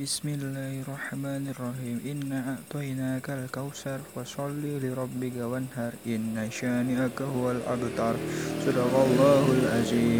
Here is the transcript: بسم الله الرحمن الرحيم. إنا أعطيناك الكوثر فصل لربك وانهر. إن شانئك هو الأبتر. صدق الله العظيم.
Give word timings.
بسم 0.00 0.28
الله 0.28 0.80
الرحمن 0.80 1.44
الرحيم. 1.52 1.96
إنا 2.08 2.56
أعطيناك 2.56 3.30
الكوثر 3.30 4.00
فصل 4.16 4.80
لربك 4.80 5.36
وانهر. 5.36 5.92
إن 6.08 6.48
شانئك 6.48 7.22
هو 7.22 7.50
الأبتر. 7.50 8.14
صدق 8.64 8.92
الله 8.96 9.44
العظيم. 9.60 10.19